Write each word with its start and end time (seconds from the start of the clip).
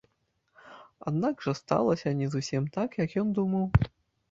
Аднак 1.11 1.35
жа 1.49 1.53
сталася 1.61 2.15
не 2.23 2.31
зусім 2.37 2.63
так, 2.81 2.99
як 3.05 3.09
ён 3.25 3.39
думаў. 3.43 3.65